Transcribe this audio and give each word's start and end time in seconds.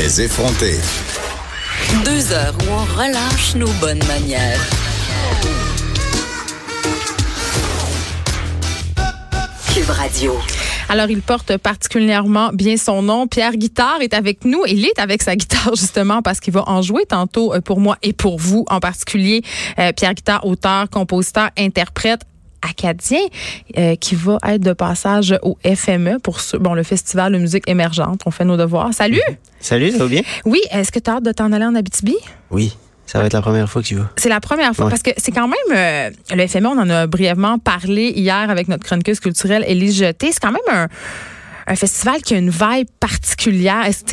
Les 0.00 0.20
effronter. 0.20 0.78
Deux 2.04 2.32
heures 2.32 2.54
où 2.60 2.70
on 2.70 2.84
relâche 2.96 3.56
nos 3.56 3.66
bonnes 3.80 4.04
manières. 4.06 4.60
Cube 9.74 9.90
Radio. 9.90 10.36
Alors, 10.88 11.10
il 11.10 11.20
porte 11.20 11.56
particulièrement 11.56 12.50
bien 12.52 12.76
son 12.76 13.02
nom. 13.02 13.26
Pierre 13.26 13.56
Guitard 13.56 14.00
est 14.00 14.14
avec 14.14 14.44
nous. 14.44 14.62
Il 14.68 14.86
est 14.86 15.00
avec 15.00 15.20
sa 15.20 15.34
guitare, 15.34 15.74
justement, 15.74 16.22
parce 16.22 16.38
qu'il 16.38 16.54
va 16.54 16.62
en 16.68 16.80
jouer 16.80 17.04
tantôt 17.04 17.52
euh, 17.52 17.60
pour 17.60 17.80
moi 17.80 17.98
et 18.02 18.12
pour 18.12 18.38
vous 18.38 18.64
en 18.70 18.78
particulier. 18.78 19.42
Euh, 19.80 19.90
Pierre 19.92 20.14
Guitard, 20.14 20.46
auteur, 20.46 20.88
compositeur, 20.90 21.50
interprète 21.58 22.20
acadien 22.62 23.20
euh, 23.76 23.94
qui 23.96 24.14
va 24.14 24.38
être 24.48 24.62
de 24.62 24.72
passage 24.72 25.38
au 25.42 25.58
FME 25.64 26.18
pour 26.22 26.40
ce, 26.40 26.56
bon 26.56 26.74
le 26.74 26.82
festival 26.82 27.32
de 27.32 27.38
musique 27.38 27.68
émergente. 27.68 28.22
On 28.26 28.30
fait 28.30 28.44
nos 28.44 28.56
devoirs. 28.56 28.92
Salut. 28.94 29.20
Salut, 29.60 29.90
ça 29.92 29.98
va 29.98 30.06
bien? 30.06 30.22
Oui, 30.44 30.60
est-ce 30.70 30.92
que 30.92 30.98
tu 30.98 31.10
as 31.10 31.14
hâte 31.14 31.24
de 31.24 31.32
t'en 31.32 31.52
aller 31.52 31.64
en 31.64 31.74
Abitibi? 31.74 32.16
Oui. 32.50 32.76
Ça 33.06 33.18
va 33.20 33.24
être 33.26 33.32
la 33.32 33.40
première 33.40 33.68
fois 33.70 33.80
que 33.80 33.86
tu 33.86 33.94
vas. 33.94 34.10
C'est 34.16 34.28
la 34.28 34.38
première 34.40 34.74
fois 34.74 34.84
Ouais. 34.84 34.90
parce 34.90 35.02
que 35.02 35.10
c'est 35.16 35.32
quand 35.32 35.48
même 35.48 35.56
euh, 35.74 36.10
le 36.36 36.46
FME, 36.46 36.66
on 36.66 36.78
en 36.78 36.90
a 36.90 37.06
brièvement 37.06 37.58
parlé 37.58 38.12
hier 38.14 38.50
avec 38.50 38.68
notre 38.68 38.84
chroniqueuse 38.84 39.18
culturelle 39.20 39.64
Élise 39.66 39.96
Jeté. 39.96 40.30
C'est 40.30 40.40
quand 40.40 40.52
même 40.52 40.60
un, 40.70 40.88
un 41.66 41.74
festival 41.74 42.20
qui 42.20 42.34
a 42.34 42.36
une 42.38 42.50
vibe 42.50 42.88
particulière. 43.00 43.86
Est-ce 43.86 44.04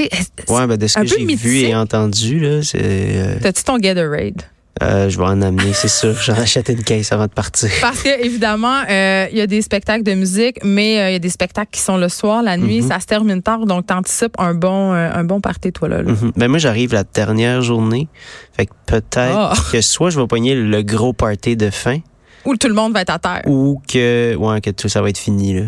Ouais, 0.50 0.66
ben 0.66 0.78
de 0.78 0.88
ce 0.88 0.98
un 0.98 1.02
que 1.02 1.08
j'ai 1.10 1.26
vu 1.36 1.58
et 1.58 1.76
entendu, 1.76 2.40
là, 2.40 2.62
c'est. 2.64 2.80
euh, 2.82 3.36
T'as-tu 3.42 3.64
ton 3.64 3.78
Gatorade? 3.80 4.42
Euh, 4.84 5.10
je 5.10 5.18
vais 5.18 5.24
en 5.24 5.42
amener, 5.42 5.72
c'est 5.74 5.88
sûr. 5.88 6.14
J'en 6.22 6.34
achète 6.34 6.70
une 6.70 6.84
caisse 6.84 7.12
avant 7.12 7.28
de 7.28 7.32
partir. 7.32 7.70
Parce 7.82 8.02
que 8.04 8.24
évidemment, 8.26 8.82
euh, 8.90 9.28
il 9.32 9.38
y 9.38 9.42
a 9.42 9.48
des 9.48 9.62
spectacles 9.62 10.04
de 10.04 10.14
musique, 10.14 10.60
mais 10.64 11.00
euh, 11.00 11.10
il 11.10 11.14
y 11.14 11.16
a 11.16 11.20
des 11.20 11.30
spectacles 11.30 11.70
qui 11.72 11.80
sont 11.82 11.98
le 11.98 12.10
soir, 12.10 12.44
la 12.44 12.58
nuit, 12.58 12.82
Mhm. 12.82 12.90
ça 12.90 13.00
se 13.00 13.06
termine 13.06 13.42
tard, 13.42 13.66
donc 13.66 13.88
t'anticipes 13.88 14.36
un 14.38 14.54
bon, 14.54 14.94
euh, 14.94 15.10
un 15.14 15.24
bon 15.24 15.40
party, 15.42 15.72
toi 15.72 15.88
là. 15.88 16.02
là. 16.02 16.12
Mhm. 16.12 16.32
Ben 16.36 16.48
moi, 16.50 16.60
j'arrive 16.60 16.94
la 16.94 17.04
dernière 17.04 17.62
journée. 17.62 18.08
Fait 18.54 18.66
que 18.66 18.74
peut-être 18.86 19.18
Ah. 19.18 19.54
que 19.72 19.82
soit 19.82 20.10
je 20.10 20.20
vais 20.20 20.28
pogner 20.28 20.56
le 20.56 20.82
gros 20.82 21.14
party 21.14 21.56
de 21.56 21.70
fin 21.70 22.00
Où 22.46 22.56
tout 22.58 22.68
le 22.68 22.74
monde 22.74 22.94
va 22.94 23.02
être 23.02 23.10
à 23.10 23.20
terre. 23.20 23.42
ou 23.48 23.82
que, 23.92 24.36
ouais, 24.36 24.62
que 24.62 24.70
tout 24.70 24.88
ça 24.88 25.02
va 25.02 25.10
être 25.10 25.18
fini, 25.18 25.54
là. 25.60 25.66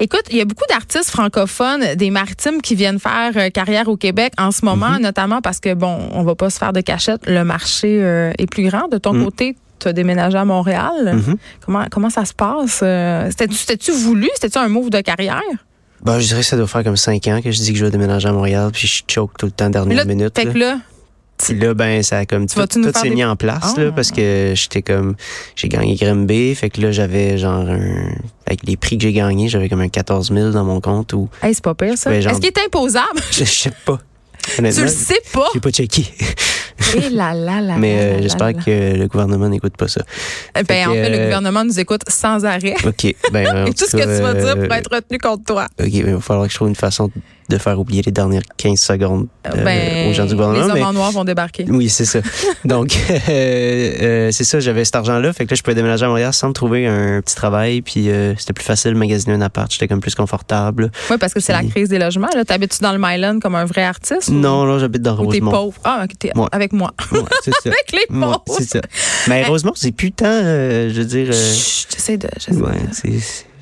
Écoute, 0.00 0.22
il 0.30 0.36
y 0.36 0.40
a 0.40 0.44
beaucoup 0.44 0.64
d'artistes 0.68 1.10
francophones 1.10 1.94
des 1.94 2.10
maritimes 2.10 2.60
qui 2.60 2.74
viennent 2.74 2.98
faire 2.98 3.32
euh, 3.36 3.50
carrière 3.50 3.88
au 3.88 3.96
Québec 3.96 4.32
en 4.38 4.50
ce 4.50 4.64
moment, 4.64 4.90
Mhm. 4.90 5.02
notamment 5.02 5.40
parce 5.40 5.60
que, 5.60 5.74
bon, 5.74 5.98
on 6.12 6.22
va 6.24 6.34
pas 6.34 6.50
se 6.50 6.58
faire 6.58 6.72
de 6.72 6.80
cachette, 6.80 7.26
le 7.26 7.44
marché 7.44 7.98
euh, 8.02 8.32
est 8.38 8.50
plus 8.50 8.64
grand. 8.68 8.88
De 8.88 8.98
ton 8.98 9.12
Mhm. 9.12 9.24
côté, 9.24 9.56
tu 9.78 9.88
as 9.88 9.92
déménagé 9.92 10.36
à 10.38 10.44
Montréal. 10.44 11.14
Mhm. 11.14 11.36
Comment, 11.64 11.84
comment 11.90 12.10
ça 12.10 12.24
se 12.24 12.34
passe? 12.34 12.80
Euh, 12.82 13.30
C'était-tu 13.30 13.92
voulu? 13.92 14.28
C'était-tu 14.34 14.58
un 14.58 14.68
move 14.68 14.90
de 14.90 15.00
carrière? 15.00 15.40
Ben, 16.02 16.18
je 16.20 16.26
dirais 16.26 16.40
que 16.40 16.46
ça 16.46 16.56
doit 16.56 16.66
faire 16.66 16.84
comme 16.84 16.96
cinq 16.96 17.26
ans 17.28 17.40
que 17.42 17.50
je 17.50 17.58
dis 17.60 17.72
que 17.72 17.78
je 17.78 17.84
vais 17.84 17.90
déménager 17.90 18.28
à 18.28 18.32
Montréal, 18.32 18.70
puis 18.72 18.86
je 18.86 19.02
choke 19.12 19.32
tout 19.38 19.46
le 19.46 19.52
temps 19.52 19.70
dernière 19.70 19.96
Là, 19.96 20.04
minute. 20.04 20.36
fait 20.38 20.44
là. 20.44 20.52
que 20.52 20.58
là, 20.58 20.78
là, 21.50 21.74
ben, 21.74 22.02
ça 22.02 22.18
a 22.18 22.26
comme 22.26 22.46
tout, 22.46 22.60
tout 22.66 22.82
s'est 22.94 23.02
des- 23.02 23.10
mis 23.10 23.24
en 23.24 23.36
place, 23.36 23.74
Ah. 23.76 23.80
là, 23.80 23.92
parce 23.92 24.10
que 24.10 24.52
j'étais 24.54 24.82
comme, 24.82 25.16
j'ai 25.54 25.68
gagné 25.68 25.94
Grimby, 25.94 26.54
fait 26.54 26.70
que 26.70 26.80
là, 26.80 26.92
j'avais 26.92 27.38
genre 27.38 27.68
un, 27.68 28.10
avec 28.46 28.60
les 28.66 28.76
prix 28.76 28.96
que 28.98 29.02
j'ai 29.02 29.12
gagnés, 29.12 29.48
j'avais 29.48 29.68
comme 29.68 29.80
un 29.80 29.88
14 29.88 30.32
000 30.32 30.50
dans 30.50 30.64
mon 30.64 30.80
compte 30.80 31.12
ou, 31.12 31.28
hey, 31.42 31.54
c'est 31.54 31.64
pas 31.64 31.74
pire 31.74 31.96
ça. 31.98 32.18
Genre- 32.20 32.32
Est-ce 32.32 32.40
qu'il 32.40 32.48
est 32.48 32.58
imposable? 32.64 33.20
je, 33.30 33.38
je 33.44 33.50
sais 33.50 33.72
pas. 33.84 33.98
tu 34.56 34.62
le 34.62 34.70
sais 34.70 35.20
pas? 35.32 35.48
j'ai 35.54 35.60
pas 35.60 35.70
checké. 35.70 36.04
Eh 36.96 37.08
là 37.10 37.34
là 37.34 37.60
là 37.60 37.76
Mais 37.78 37.98
euh, 37.98 38.22
j'espère 38.22 38.52
que 38.52 38.94
le 38.96 39.06
gouvernement 39.08 39.48
n'écoute 39.48 39.76
pas 39.76 39.88
ça. 39.88 40.02
Ben, 40.54 40.64
Fait 40.66 40.84
en 40.86 40.92
fait, 40.92 41.08
le 41.10 41.16
euh, 41.16 41.24
gouvernement 41.24 41.64
nous 41.64 41.80
écoute 41.80 42.02
sans 42.08 42.44
arrêt. 42.44 42.74
OK. 42.84 43.14
Ben, 43.32 43.46
en 43.48 43.66
Et 43.66 43.72
tout 43.74 43.86
ce 43.86 43.96
que 43.96 44.02
tu 44.02 44.22
vas 44.22 44.34
dire 44.34 44.48
euh, 44.56 44.64
pourrait 44.66 44.78
être 44.78 44.94
retenu 44.94 45.18
contre 45.18 45.44
toi. 45.44 45.64
OK, 45.80 45.86
ben, 45.90 45.90
il 45.92 46.14
va 46.14 46.20
falloir 46.20 46.46
que 46.46 46.52
je 46.52 46.56
trouve 46.58 46.68
une 46.68 46.74
façon 46.76 47.10
de 47.48 47.58
faire 47.58 47.78
oublier 47.78 48.02
les 48.02 48.12
dernières 48.12 48.42
15 48.56 48.78
secondes 48.78 49.26
euh, 49.46 49.64
ben, 49.64 50.08
aux 50.10 50.12
gens 50.12 50.24
du 50.24 50.30
les 50.30 50.34
gouvernement. 50.36 50.64
hommes 50.66 50.72
mais- 50.74 50.82
en 50.82 50.92
noir 50.92 51.12
vont 51.12 51.24
débarquer. 51.24 51.64
Oui, 51.68 51.88
c'est 51.88 52.04
ça. 52.04 52.20
Donc, 52.64 52.96
euh, 53.10 53.18
euh, 53.30 54.30
c'est 54.32 54.44
ça, 54.44 54.60
j'avais 54.60 54.84
cet 54.84 54.96
argent-là. 54.96 55.32
Fait 55.32 55.44
que 55.46 55.50
là, 55.50 55.56
je 55.56 55.62
pouvais 55.62 55.74
déménager 55.74 56.04
à 56.04 56.08
Montréal 56.08 56.32
sans 56.32 56.48
me 56.48 56.52
trouver 56.52 56.86
un 56.86 57.20
petit 57.20 57.34
travail. 57.36 57.82
Puis 57.82 58.10
euh, 58.10 58.34
c'était 58.38 58.52
plus 58.52 58.64
facile 58.64 58.92
de 58.94 58.98
magasiner 58.98 59.34
un 59.34 59.40
appart. 59.40 59.70
J'étais 59.70 59.88
comme 59.88 60.00
plus 60.00 60.14
confortable. 60.14 60.90
Oui, 61.10 61.16
parce 61.18 61.34
que 61.34 61.40
c'est 61.40 61.52
la 61.52 61.62
crise 61.64 61.88
des 61.88 61.98
logements. 61.98 62.28
Là, 62.34 62.44
t'habites-tu 62.44 62.82
dans 62.82 62.92
le 62.92 62.98
Myland 62.98 63.38
comme 63.40 63.54
un 63.54 63.64
vrai 63.64 63.82
artiste? 63.84 64.28
ou- 64.28 64.34
Non, 64.34 64.64
là, 64.64 64.78
j'habite 64.78 65.02
dans 65.02 65.14
Ou 65.18 65.26
t'es 65.32 65.38
Rosemont. 65.38 65.50
pauvre? 65.50 65.78
Ah, 65.84 66.02
ok, 66.04 66.10
t'es 66.18 66.36
Ouais. 66.36 66.46
avec 66.52 66.72
moi. 66.72 66.92
Ouais, 67.12 67.20
c'est 67.42 67.50
ça. 67.62 67.70
avec 67.70 67.92
les 67.92 68.06
pauvres. 68.08 68.44
c'est 68.58 68.68
ça. 68.68 68.80
Mais 69.28 69.44
Rosemont, 69.44 69.72
c'est 69.74 69.92
euh, 70.22 70.90
je 70.92 70.98
veux 71.00 71.04
dire... 71.06 71.28
euh, 71.30 71.54
Chut, 71.54 71.88
J'essaie 71.94 72.16
de, 72.16 72.26
ouais, 72.50 72.72
c'est... 72.92 73.10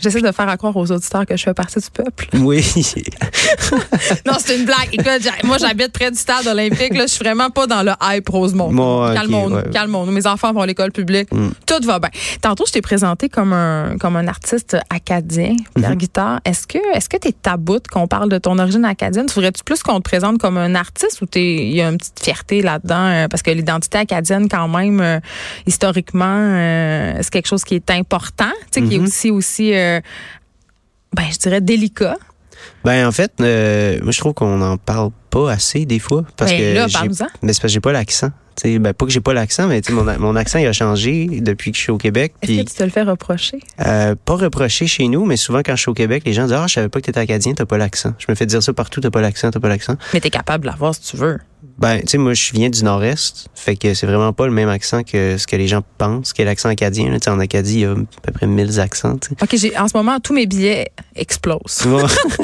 j'essaie 0.05 0.21
de 0.21 0.31
faire 0.33 0.49
à 0.49 0.57
croire 0.57 0.77
aux 0.77 0.91
auditeurs 0.93 1.27
que 1.27 1.37
je 1.37 1.43
fais 1.43 1.55
partie 1.55 1.81
du 1.81 1.91
peuple. 1.93 2.29
Oui. 2.35 2.63
non, 4.27 4.35
c'est 4.39 4.57
une 4.59 4.65
blague. 4.65 4.89
Écoute, 4.93 5.29
moi, 5.45 5.57
j'habite 5.59 5.93
près 5.93 6.11
du 6.11 6.19
stade 6.19 6.47
olympique. 6.47 6.95
Là, 6.95 7.07
je 7.07 7.13
suis 7.13 7.25
vraiment 7.25 7.51
pas 7.51 7.67
dans 7.67 7.83
le 7.83 7.93
hype 8.03 8.29
Rosemont. 8.29 8.73
Bon, 8.73 9.07
ok, 9.09 9.15
calmons-nous, 9.15 9.57
ouais. 9.57 9.71
calmons-nous. 9.73 10.13
Mes 10.13 10.27
enfants 10.27 10.53
vont 10.53 10.61
à 10.61 10.67
l'école 10.67 10.93
publique. 10.93 11.33
Mm. 11.33 11.49
Tout 11.67 11.85
va 11.87 11.99
bien. 11.99 12.11
Tantôt, 12.43 12.65
je 12.67 12.73
t'ai 12.73 12.83
présenté 12.83 13.29
comme 13.29 13.53
un, 13.53 13.97
comme 13.99 14.17
un 14.17 14.29
artiste 14.29 14.77
acadien, 14.91 15.57
Pierre 15.75 15.91
Mhm. 15.91 15.97
Guitard. 15.97 16.41
Est-ce 16.45 16.67
que, 16.67 16.79
est-ce 16.95 17.09
que 17.09 17.17
t'es 17.17 17.33
taboute 17.33 17.87
qu'on 17.89 18.07
parle 18.07 18.29
de 18.29 18.39
ton 18.39 18.59
origine 18.59 18.85
acadienne? 18.85 19.27
Voudrais-tu 19.35 19.65
plus 19.65 19.83
qu'on 19.83 19.97
te 19.99 20.03
présente 20.03 20.39
comme 20.39 20.57
un 20.59 20.75
artiste 20.75 21.21
ou 21.23 21.27
t'es, 21.27 21.55
il 21.57 21.75
y 21.75 21.81
a 21.81 21.89
une 21.89 21.99
petite 21.99 22.21
fierté 22.21 22.63
là-dedans? 22.63 22.95
euh, 23.07 23.29
parce 23.29 23.43
que 23.43 23.51
l'identité 23.51 23.99
acadienne, 23.99 24.49
quand 24.49 24.69
même, 24.69 25.01
euh, 25.01 25.21
historiquement, 25.67 26.25
euh, 26.39 27.15
c'est 27.23 27.31
quelque 27.31 27.47
chose 27.49 27.65
qui 27.65 27.75
est 27.77 27.91
important, 27.91 28.51
tu 28.73 28.81
sais, 28.83 28.89
qui 28.89 28.97
est 28.97 28.99
Mhm. 28.99 29.05
aussi, 29.05 29.31
aussi, 29.31 29.75
euh, 29.75 29.94
ben, 31.13 31.25
je 31.31 31.39
dirais 31.39 31.61
délicat. 31.61 32.17
Ben, 32.85 33.07
en 33.07 33.13
fait, 33.13 33.33
euh, 33.41 33.99
moi, 34.03 34.13
je 34.13 34.19
trouve 34.19 34.35
qu'on 34.35 34.57
n'en 34.57 34.77
parle 34.77 35.11
pas 35.31 35.51
assez 35.51 35.85
des 35.87 35.99
fois. 35.99 36.25
Parce 36.37 36.51
Ben, 36.53 36.59
que 36.59 36.75
là. 36.75 36.87
Mais 37.43 37.53
c'est 37.53 37.61
parce 37.61 37.61
que 37.61 37.69
j'ai 37.69 37.81
pas 37.81 37.93
l'accent. 37.93 38.31
Tu 38.57 38.71
sais, 38.75 38.79
ben, 38.79 38.95
pas 38.95 39.05
que 39.05 39.11
j'ai 39.11 39.21
pas 39.21 39.35
l'accent, 39.35 39.67
mais 39.67 39.83
mon, 39.91 40.05
mon 40.21 40.37
accent 40.37 40.61
il 40.61 40.67
a 40.67 40.73
changé 40.73 41.27
depuis 41.41 41.73
que 41.73 41.77
je 41.77 41.83
suis 41.83 41.91
au 41.91 41.99
Québec. 41.99 42.35
Est-ce 42.41 42.53
que 42.53 42.71
tu 42.71 42.77
te 42.77 42.85
le 42.85 42.91
fais 42.91 43.03
reprocher? 43.03 43.59
Euh, 43.85 44.15
pas 44.25 44.37
reproché 44.37 44.87
chez 44.87 45.09
nous, 45.09 45.25
mais 45.25 45.37
souvent 45.37 45.59
quand 45.65 45.75
je 45.75 45.81
suis 45.83 45.91
au 45.91 45.95
Québec, 45.95 46.23
les 46.25 46.33
gens 46.33 46.45
disent 46.45 46.53
Ah, 46.53 46.67
je 46.69 46.75
savais 46.75 46.89
pas 46.89 47.01
que 47.01 47.07
t'étais 47.07 47.19
acadien, 47.19 47.53
t'as 47.55 47.67
pas 47.67 47.79
l'accent. 47.79 48.15
Je 48.19 48.27
me 48.29 48.35
fais 48.37 48.47
dire 48.47 48.63
ça 48.63 48.73
partout, 48.73 49.01
t'as 49.01 49.11
pas 49.11 49.21
l'accent, 49.21 49.51
t'as 49.51 49.59
pas 49.59 49.69
l'accent. 49.69 49.97
Mais 50.13 50.21
t'es 50.21 50.31
capable 50.31 50.63
de 50.65 50.71
l'avoir 50.71 50.95
si 50.95 51.01
tu 51.01 51.17
veux. 51.17 51.39
Ben, 51.79 52.01
tu 52.01 52.07
sais, 52.09 52.19
moi, 52.19 52.35
je 52.35 52.53
viens 52.53 52.71
du 52.71 52.85
nord-est, 52.85 53.49
fait 53.55 53.77
que 53.77 53.95
c'est 53.95 54.07
vraiment 54.07 54.33
pas 54.33 54.47
le 54.47 54.53
même 54.53 54.69
accent 54.69 55.03
que 55.03 55.37
ce 55.39 55.47
que 55.47 55.57
les 55.57 55.67
gens 55.67 55.83
pensent, 55.99 56.33
qu'est 56.33 56.45
l'accent 56.45 56.69
acadien. 56.69 57.11
là. 57.11 57.19
Tu 57.19 57.25
sais, 57.25 57.31
en 57.31 57.41
Acadie, 57.41 57.75
il 57.75 57.81
y 57.81 57.85
a 57.85 57.93
à 57.93 57.95
peu 58.23 58.33
près 58.33 58.47
1000 58.47 58.81
accents. 58.81 59.19
OK, 59.43 59.49
j'ai, 59.57 59.77
en 59.77 59.89
ce 59.89 59.97
moment, 59.97 60.19
tous 60.21 60.33
mes 60.35 60.47
billets 60.47 60.89
explosent. 61.17 61.83
Bon. 61.87 61.99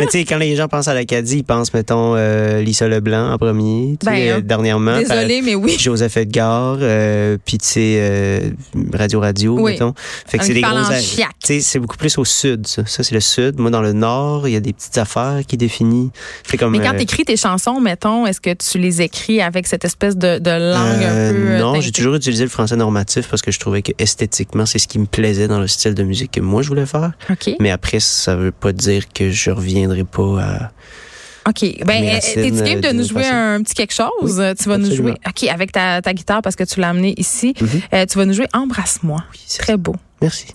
mais 0.00 0.06
tu 0.06 0.12
sais, 0.12 0.24
quand 0.24 0.38
les 0.38 0.56
gens 0.56 0.68
pensent 0.68 0.88
à 0.88 0.94
l'Acadie, 0.94 1.38
ils 1.38 1.44
pensent, 1.44 1.72
mettons, 1.74 2.14
euh, 2.16 2.62
Lisa 2.62 2.88
Leblanc 2.88 3.32
en 3.32 3.38
premier, 3.38 3.98
Ben, 4.04 4.12
euh, 4.14 4.40
dernièrement. 4.40 4.98
Désolée, 4.98 5.42
mais 5.42 5.54
oui. 5.54 5.76
Joseph 5.78 6.16
Edgar, 6.16 6.78
euh, 6.80 7.36
puis 7.44 7.58
tu 7.58 7.66
sais, 7.66 7.96
euh, 7.98 8.50
Radio 8.94 9.20
Radio, 9.20 9.58
Oui. 9.60 9.72
mettons. 9.72 9.94
Fait 10.26 10.38
que 10.38 10.44
c'est 10.44 10.54
des 10.54 10.62
gros... 10.62 10.70
Tu 10.88 11.22
sais, 11.44 11.60
c'est 11.60 11.78
beaucoup 11.78 11.96
plus 11.96 12.16
au 12.18 12.24
sud, 12.24 12.66
ça. 12.66 12.84
Ça, 12.86 13.02
c'est 13.02 13.14
le 13.14 13.20
sud. 13.20 13.58
Moi, 13.58 13.70
dans 13.70 13.82
le 13.82 13.92
nord, 13.92 14.48
il 14.48 14.52
y 14.52 14.56
a 14.56 14.60
des 14.60 14.72
petites 14.72 14.98
affaires 14.98 15.40
qui 15.46 15.56
définissent. 15.56 16.10
Comme... 16.58 16.72
Mais 16.72 16.80
quand 16.80 16.94
euh, 16.94 16.96
tu 16.98 17.02
écris 17.02 17.24
tes 17.24 17.36
chansons, 17.36 17.80
mettons, 17.80 18.26
est-ce 18.26 18.40
que 18.40 18.52
tu 18.70 18.78
les 18.78 19.02
écris 19.02 19.40
avec 19.40 19.66
cette 19.66 19.84
espèce 19.84 20.16
de, 20.16 20.38
de 20.38 20.50
langue 20.50 21.02
euh, 21.02 21.30
un 21.30 21.32
peu. 21.32 21.38
euh, 21.50 21.58
non, 21.58 21.80
j'ai 21.80 21.92
toujours 21.92 22.14
utilisé 22.14 22.44
le 22.44 22.50
français 22.50 22.76
normatif 22.76 23.28
parce 23.28 23.42
que 23.42 23.50
je 23.50 23.58
trouvais 23.60 23.82
que 23.82 23.92
esthétiquement, 23.98 24.66
c'est 24.66 24.78
ce 24.78 24.88
qui 24.88 24.98
me 24.98 25.06
plaisait 25.06 25.48
dans 25.48 25.60
le 25.60 25.66
style 25.66 25.94
de 25.94 26.02
musique 26.02 26.32
que 26.32 26.40
moi, 26.40 26.62
je 26.62 26.68
voulais 26.68 26.86
faire. 26.86 27.12
OK. 27.30 27.50
Mais 27.60 27.70
après, 27.70 28.00
ça 28.00 28.36
veut 28.36 28.52
pas 28.52 28.72
dire 28.72 29.04
que 29.12 29.30
je 29.30 29.50
reviendrai 29.50 30.04
pas 30.04 30.40
à... 30.42 30.70
OK. 31.48 31.84
Ben, 31.84 32.04
euh, 32.04 32.18
t'es-tu 32.34 32.62
game 32.62 32.80
de 32.80 32.86
euh, 32.86 32.92
nous 32.92 33.02
de 33.02 33.08
jouer 33.08 33.22
façon. 33.24 33.34
un 33.34 33.62
petit 33.62 33.74
quelque 33.74 33.92
chose? 33.94 34.38
Oui, 34.38 34.54
tu 34.56 34.68
vas 34.68 34.78
nous 34.78 34.94
jouer. 34.94 35.14
OK, 35.26 35.42
avec 35.48 35.72
ta, 35.72 36.00
ta 36.00 36.12
guitare 36.14 36.40
parce 36.40 36.54
que 36.54 36.62
tu 36.62 36.78
l'as 36.78 36.90
amené 36.90 37.14
ici. 37.16 37.54
Mhm. 37.60 37.68
Euh, 37.94 38.06
tu 38.06 38.16
vas 38.16 38.26
nous 38.26 38.32
jouer 38.32 38.46
Embrasse-moi. 38.52 39.24
Oui, 39.32 39.40
c'est 39.46 39.58
Très 39.58 39.76
beau. 39.76 39.96
Merci. 40.20 40.46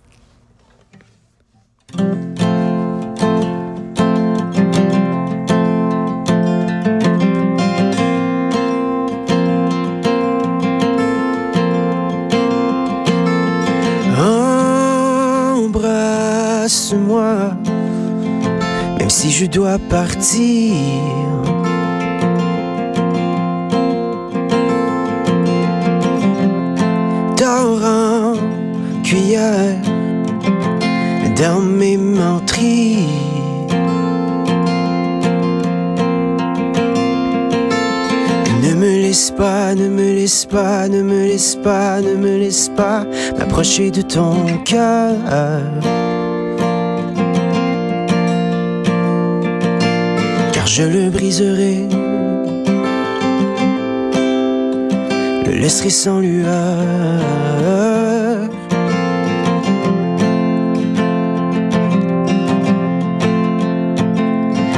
Embrasse-moi, 17.07 17.53
même 18.99 19.09
si 19.09 19.31
je 19.31 19.45
dois 19.45 19.77
partir. 19.89 20.73
Dors 27.37 27.81
en 27.83 28.33
cuillère 29.03 29.77
dans 31.37 31.61
mes 31.61 31.97
menteries. 31.97 33.05
Ne 38.63 38.73
me 38.73 39.01
laisse 39.01 39.31
pas, 39.31 39.75
ne 39.75 39.87
me 39.87 40.13
laisse 40.13 40.45
pas, 40.45 40.87
ne 40.89 41.01
me 41.01 41.25
laisse 41.27 41.55
pas, 41.55 42.01
ne 42.01 42.15
me 42.15 42.37
laisse 42.37 42.69
pas 42.75 43.05
m'approcher 43.37 43.91
de 43.91 44.01
ton 44.01 44.35
cœur. 44.65 45.13
je 50.77 50.83
le 50.83 51.09
briserai, 51.09 51.87
le 55.43 55.51
laisserai 55.59 55.89
sans 55.89 56.19
lueur. 56.19 56.45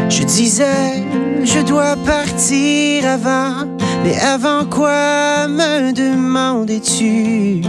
Je 0.10 0.24
disais, 0.24 1.04
je 1.44 1.60
dois 1.68 1.98
partir 2.06 3.06
avant, 3.06 3.68
mais 4.06 4.18
avant 4.22 4.64
quoi 4.64 5.50
me 5.50 5.92
demandais-tu? 5.92 7.62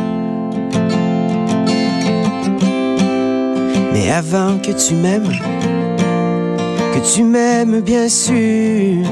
Mais 3.92 4.12
avant 4.12 4.56
que 4.58 4.70
tu 4.70 4.94
m'aimes 4.94 5.32
que 6.92 7.14
tu 7.14 7.22
m'aimes 7.24 7.80
bien 7.80 8.08
sûr. 8.08 9.06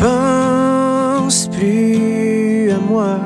Pense 0.00 1.48
plus 1.48 2.70
à 2.70 2.78
moi, 2.78 3.18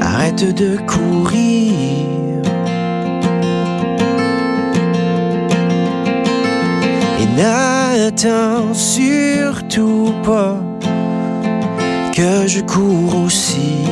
arrête 0.00 0.54
de 0.54 0.76
courir. 0.86 2.42
Et 7.20 7.26
n'attends 7.36 8.72
surtout 8.74 10.12
pas 10.22 10.56
que 12.14 12.46
je 12.46 12.60
cours 12.60 13.24
aussi. 13.24 13.84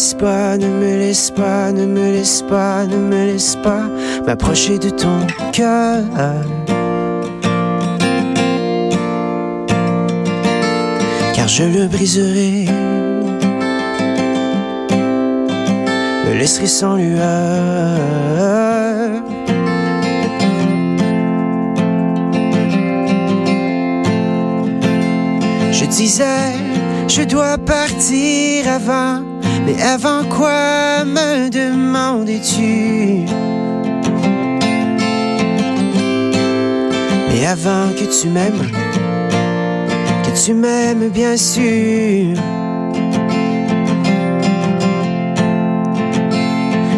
Laisse 0.00 0.14
pas, 0.14 0.56
ne 0.56 0.66
me 0.66 0.96
laisse 0.96 1.30
pas, 1.30 1.72
ne 1.72 1.84
me 1.84 2.12
laisse 2.12 2.40
pas, 2.48 2.86
ne 2.86 2.96
me 2.96 3.26
laisse 3.26 3.54
pas 3.56 3.82
m'approcher 4.26 4.78
de 4.78 4.88
ton 4.88 5.26
cœur. 5.52 6.02
Car 11.34 11.48
je 11.48 11.64
le 11.64 11.86
briserai, 11.86 12.64
le 16.26 16.38
laisserai 16.38 16.66
sans 16.66 16.96
lueur. 16.96 17.98
Je 25.72 25.84
disais, 25.84 26.54
je 27.06 27.22
dois 27.22 27.58
partir 27.58 28.66
avant, 28.66 29.29
mais 29.64 29.80
avant 29.82 30.24
quoi 30.24 31.04
me 31.04 31.48
demandais-tu? 31.50 33.24
Mais 37.28 37.46
avant 37.46 37.88
que 37.96 38.04
tu 38.20 38.28
m'aimes, 38.28 38.66
que 40.24 40.44
tu 40.44 40.54
m'aimes 40.54 41.08
bien 41.08 41.36
sûr. 41.36 42.36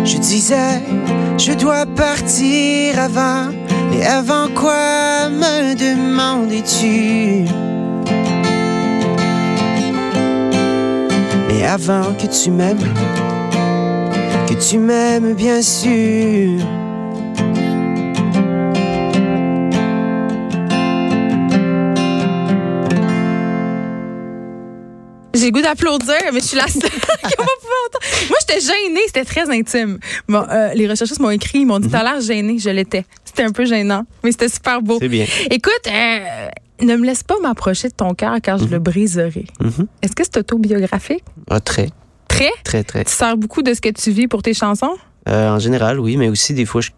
Je 0.05 0.19
disais, 0.19 0.83
je 1.39 1.53
dois 1.53 1.87
partir 1.87 2.99
avant, 2.99 3.51
mais 3.91 4.05
avant 4.05 4.49
quoi 4.55 5.29
me 5.31 5.75
demandais-tu? 5.75 7.47
Mais 11.63 11.69
avant 11.69 12.13
que 12.15 12.27
tu 12.27 12.51
m'aimes, 12.51 12.77
que 14.49 14.69
tu 14.69 14.79
m'aimes 14.79 15.35
bien 15.35 15.63
sûr. 15.63 16.59
J'ai 25.35 25.47
le 25.47 25.53
goût 25.53 25.61
d'applaudir, 25.61 26.17
mais 26.33 26.41
je 26.41 26.47
suis 26.47 26.57
la 26.57 26.67
seule 26.67 26.81
qui 26.81 26.89
va 26.89 27.31
pouvoir 27.31 27.79
entendre. 27.87 28.29
Moi, 28.29 28.39
j'étais 28.41 28.61
gênée, 28.61 29.01
c'était 29.07 29.25
très 29.25 29.49
intime. 29.49 30.01
Bon, 30.27 30.45
euh, 30.51 30.75
les 30.75 30.89
recherchistes 30.89 31.21
m'ont 31.21 31.31
écrit, 31.31 31.61
ils 31.61 31.67
m'ont 31.67 31.79
dit, 31.79 31.89
t'as 31.89 32.03
l'air 32.03 32.21
gênée. 32.21 32.59
Je 32.59 32.71
l'étais. 32.71 33.05
C'était 33.25 33.45
un 33.45 33.53
peu 33.53 33.67
gênant, 33.67 34.05
mais 34.25 34.33
c'était 34.33 34.49
super 34.49 34.83
beau. 34.83 34.99
C'est 35.01 35.09
bien. 35.09 35.27
Écoute, 35.49 35.87
euh, 35.87 36.49
ne 36.87 36.97
me 36.97 37.05
laisse 37.07 37.23
pas 37.23 37.39
m'approcher 37.43 37.89
de 37.89 37.95
ton 37.95 38.15
cœur 38.15 38.37
car 38.43 38.59
je 38.59 38.67
le 38.67 38.79
briserai. 38.79 39.45
Mhm. 39.61 39.87
Est-ce 40.03 40.13
que 40.15 40.23
c'est 40.25 40.37
autobiographique? 40.39 41.25
Ah, 41.51 41.61
très, 41.61 41.89
Très? 42.29 42.51
très, 42.65 42.83
très. 42.85 43.05
Tu 43.05 43.13
sers 43.13 43.37
beaucoup 43.37 43.63
de 43.63 43.75
ce 43.75 43.81
que 43.81 43.91
tu 43.91 44.11
vis 44.11 44.27
pour 44.29 44.43
tes 44.43 44.55
chansons? 44.55 44.95
Euh, 45.29 45.51
en 45.51 45.59
général, 45.59 46.01
oui, 46.01 46.17
mais 46.17 46.29
aussi 46.29 46.55
des 46.55 46.65
fois, 46.65 46.81
je- 46.81 46.91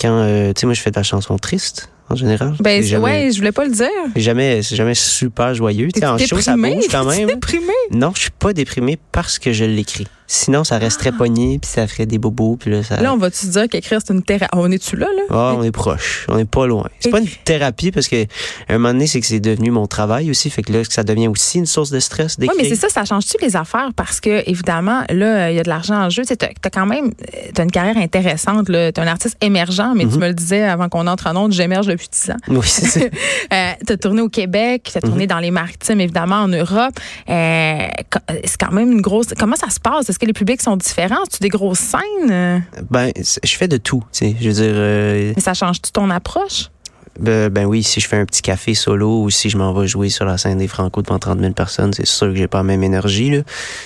quand, 0.00 0.08
euh, 0.22 0.52
tu 0.52 0.60
sais, 0.60 0.66
moi, 0.66 0.74
je 0.74 0.80
fais 0.80 0.90
de 0.90 0.96
la 0.96 1.02
chanson 1.02 1.36
triste, 1.38 1.90
en 2.08 2.16
général. 2.16 2.54
Ben, 2.60 2.82
jamais, 2.82 3.04
ouais, 3.04 3.30
je 3.32 3.38
voulais 3.38 3.52
pas 3.52 3.64
le 3.64 3.70
dire. 3.70 3.88
c'est 4.14 4.20
jamais, 4.20 4.62
jamais 4.62 4.94
super 4.94 5.54
joyeux. 5.54 5.88
Tu 5.92 6.00
sais, 6.00 6.06
en 6.06 6.16
T'es 6.16 6.26
show, 6.26 6.40
ça 6.40 6.54
déprimé? 6.56 6.76
bouge 6.76 6.86
quand 6.90 7.06
T'es 7.10 7.18
même. 7.18 7.28
déprimé? 7.28 7.72
Non, 7.92 8.12
je 8.14 8.20
suis 8.22 8.30
pas 8.30 8.52
déprimé 8.52 8.98
parce 9.12 9.38
que 9.38 9.52
je 9.52 9.64
l'écris. 9.64 10.06
Sinon, 10.32 10.62
ça 10.62 10.78
resterait 10.78 11.10
pogné, 11.10 11.58
puis 11.58 11.68
ça 11.68 11.88
ferait 11.88 12.06
des 12.06 12.18
bobos, 12.18 12.56
puis 12.56 12.70
là, 12.70 12.84
ça... 12.84 12.94
Ah. 12.98 13.02
Là, 13.02 13.12
on 13.12 13.16
va-tu 13.16 13.46
dire 13.48 13.68
qu'écrire, 13.68 13.98
c'est 14.04 14.12
une 14.14 14.22
thérapie? 14.22 14.50
On 14.56 14.70
est-tu 14.70 14.94
là, 14.94 15.08
là? 15.16 15.22
Ah, 15.30 15.54
on 15.56 15.64
est 15.64 15.72
proche, 15.72 16.24
on 16.28 16.38
est 16.38 16.44
pas 16.48 16.68
loin. 16.68 16.88
C'est 17.00 17.10
pas 17.10 17.18
une 17.18 17.26
thérapie 17.44 17.90
parce 17.90 18.06
que 18.06 18.22
à 18.22 18.26
un 18.74 18.78
moment 18.78 18.92
donné, 18.92 19.08
c'est 19.08 19.20
que 19.20 19.26
c'est 19.26 19.40
devenu 19.40 19.72
mon 19.72 19.88
travail 19.88 20.30
aussi, 20.30 20.48
fait 20.50 20.62
que 20.62 20.72
là, 20.72 20.82
ça 20.88 21.02
devient 21.02 21.26
aussi 21.26 21.58
une 21.58 21.66
source 21.66 21.90
de 21.90 21.98
stress 21.98 22.36
Oui, 22.38 22.46
d'écrire. 22.46 22.62
mais 22.62 22.68
c'est 22.68 22.76
ça, 22.80 22.88
ça 22.88 23.04
change-tu 23.04 23.38
les 23.42 23.56
affaires? 23.56 23.88
Parce 23.96 24.20
que, 24.20 24.48
évidemment, 24.48 25.02
là, 25.10 25.50
il 25.50 25.56
y 25.56 25.58
a 25.58 25.64
de 25.64 25.68
l'argent 25.68 25.96
en 25.96 26.10
jeu. 26.10 26.22
Tu 26.24 26.32
as, 26.32 26.70
quand 26.70 26.86
même 26.86 27.10
as 27.58 27.62
une 27.62 27.72
carrière 27.72 27.96
intéressante. 27.96 28.66
Tu 28.66 28.74
es 28.76 29.00
un 29.00 29.06
artiste 29.08 29.36
émergent, 29.40 29.94
mais 29.96 30.06
tu 30.06 30.16
me 30.18 30.28
le 30.28 30.34
disais 30.34 30.62
avant 30.62 30.88
qu'on 30.88 31.08
entre 31.08 31.26
en 31.26 31.34
onde, 31.36 31.50
j'émerge 31.52 31.86
depuis 31.88 32.08
10 32.08 32.30
ans. 32.30 32.36
Oui, 32.48 32.66
c'est 32.66 32.86
ça. 32.86 33.00
Euh, 33.52 33.72
tu 33.84 33.92
as 33.94 33.96
tourné 33.96 34.22
au 34.22 34.28
Québec, 34.28 34.88
tu 34.92 34.96
as 34.96 35.00
tourné 35.00 35.26
dans 35.26 35.40
les 35.40 35.50
maritimes, 35.50 36.00
évidemment, 36.00 36.36
en 36.36 36.46
Europe. 36.48 36.94
Euh, 37.28 37.78
co- 38.08 38.20
c'est 38.44 38.56
quand 38.60 38.70
même 38.70 38.92
une 38.92 39.00
grosse. 39.00 39.26
Comment 39.36 39.56
ça 39.56 39.70
se 39.70 39.80
passe? 39.80 40.08
Que 40.20 40.26
les 40.26 40.32
publics 40.32 40.60
sont 40.60 40.76
différents? 40.76 41.24
C'est 41.30 41.40
des 41.42 41.48
grosses 41.48 41.78
scènes? 41.78 42.64
Ben, 42.90 43.10
je 43.16 43.56
fais 43.56 43.68
de 43.68 43.78
tout, 43.78 44.04
tu 44.12 44.18
sais. 44.18 44.36
Je 44.40 44.48
veux 44.48 44.54
dire, 44.54 44.72
euh, 44.74 45.32
Mais 45.34 45.42
ça 45.42 45.54
change-tu 45.54 45.92
ton 45.92 46.10
approche? 46.10 46.70
ben, 47.18 47.50
ben 47.50 47.66
oui, 47.66 47.82
si 47.82 48.00
je 48.00 48.08
fais 48.08 48.16
un 48.16 48.24
petit 48.24 48.42
café 48.42 48.74
solo 48.74 49.22
ou 49.22 49.30
si 49.30 49.50
je 49.50 49.58
m'en 49.58 49.72
vais 49.72 49.86
jouer 49.86 50.08
sur 50.08 50.24
la 50.24 50.38
scène 50.38 50.58
des 50.58 50.68
Franco 50.68 51.02
devant 51.02 51.18
30 51.18 51.40
000 51.40 51.52
personnes, 51.52 51.92
c'est 51.92 52.06
sûr 52.06 52.28
que 52.28 52.34
j'ai 52.34 52.48
pas 52.48 52.58
la 52.58 52.64
même 52.64 52.82
énergie. 52.82 53.32